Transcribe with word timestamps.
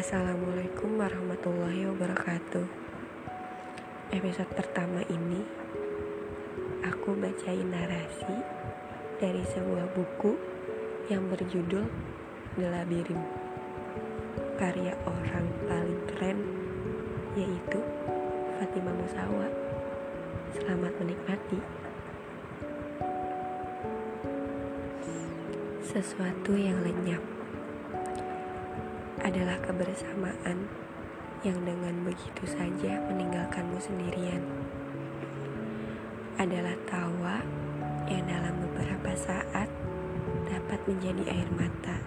Assalamualaikum 0.00 0.96
warahmatullahi 0.96 1.84
wabarakatuh. 1.92 2.64
Episode 4.16 4.48
pertama 4.56 5.04
ini 5.12 5.44
aku 6.80 7.12
bacain 7.20 7.68
narasi 7.68 8.32
dari 9.20 9.44
sebuah 9.44 9.92
buku 9.92 10.40
yang 11.12 11.28
berjudul 11.28 11.84
The 12.56 12.68
Labyrinth. 12.72 13.28
Karya 14.56 14.96
orang 15.04 15.46
paling 15.68 16.00
keren 16.16 16.48
yaitu 17.36 17.84
Fatimah 18.56 18.96
Musawa. 18.96 19.52
Selamat 20.56 20.96
menikmati. 20.96 21.60
Sesuatu 25.84 26.56
yang 26.56 26.80
lenyap 26.88 27.39
adalah 29.20 29.60
kebersamaan 29.60 30.64
yang 31.44 31.56
dengan 31.64 32.04
begitu 32.04 32.44
saja 32.44 33.00
meninggalkanmu 33.08 33.76
sendirian. 33.80 34.44
Adalah 36.40 36.76
tawa 36.88 37.44
yang 38.08 38.24
dalam 38.24 38.64
beberapa 38.64 39.12
saat 39.16 39.68
dapat 40.48 40.80
menjadi 40.88 41.36
air 41.36 41.48
mata. 41.52 42.00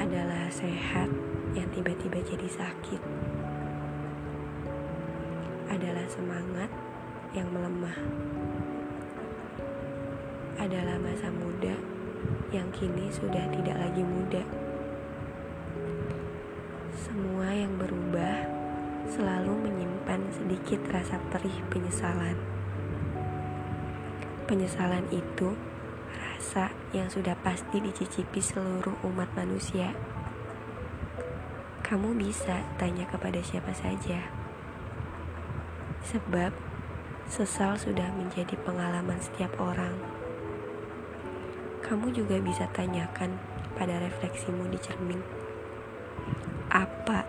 Adalah 0.00 0.48
sehat 0.48 1.08
yang 1.52 1.68
tiba-tiba 1.72 2.20
jadi 2.24 2.48
sakit. 2.48 3.00
Adalah 5.72 6.06
semangat 6.08 6.70
yang 7.36 7.48
melemah. 7.52 7.96
Adalah 10.56 10.96
masa 11.00 11.28
muda 11.28 11.76
yang 12.48 12.68
kini 12.72 13.12
sudah 13.12 13.44
tidak 13.52 13.76
lagi 13.76 14.00
muda. 14.00 14.44
Semua 17.16 17.48
yang 17.48 17.80
berubah 17.80 18.44
selalu 19.08 19.56
menyimpan 19.64 20.20
sedikit 20.36 20.84
rasa 20.92 21.16
perih 21.32 21.64
penyesalan. 21.72 22.36
Penyesalan 24.44 25.08
itu 25.08 25.56
rasa 26.12 26.76
yang 26.92 27.08
sudah 27.08 27.32
pasti 27.40 27.80
dicicipi 27.80 28.36
seluruh 28.44 29.00
umat 29.08 29.32
manusia. 29.32 29.96
Kamu 31.80 32.12
bisa 32.20 32.60
tanya 32.76 33.08
kepada 33.08 33.40
siapa 33.40 33.72
saja. 33.72 34.20
Sebab 36.04 36.52
sesal 37.32 37.80
sudah 37.80 38.12
menjadi 38.12 38.60
pengalaman 38.60 39.16
setiap 39.24 39.56
orang. 39.56 39.96
Kamu 41.80 42.12
juga 42.12 42.36
bisa 42.44 42.68
tanyakan 42.76 43.40
pada 43.72 44.04
refleksimu 44.04 44.68
di 44.68 44.76
cermin 44.76 45.45
apa 46.70 47.22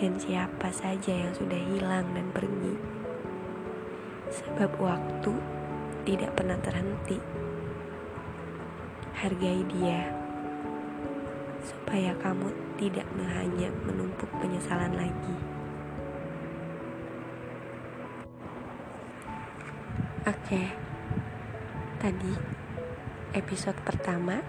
dan 0.00 0.16
siapa 0.16 0.72
saja 0.72 1.12
yang 1.12 1.32
sudah 1.36 1.60
hilang 1.60 2.08
dan 2.16 2.32
pergi. 2.32 2.74
Sebab 4.30 4.70
waktu 4.80 5.34
tidak 6.08 6.32
pernah 6.38 6.56
terhenti. 6.64 7.20
Hargai 9.20 9.60
dia, 9.68 10.08
supaya 11.60 12.16
kamu 12.16 12.48
tidak 12.80 13.04
hanya 13.20 13.68
menumpuk 13.84 14.32
penyesalan 14.40 14.96
lagi. 14.96 15.36
Oke, 20.24 20.62
tadi 22.00 22.32
episode 23.36 23.76
pertama 23.84 24.40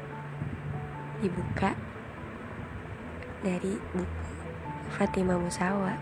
dibuka 1.19 1.90
dari 3.41 3.73
buku 3.97 4.21
Fatimah 4.93 5.39
Musawa. 5.41 5.97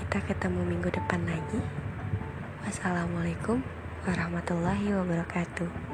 Kita 0.00 0.24
ketemu 0.24 0.64
minggu 0.64 0.88
depan 0.88 1.20
lagi. 1.28 1.60
Wassalamualaikum 2.64 3.60
warahmatullahi 4.08 4.88
wabarakatuh. 4.96 5.89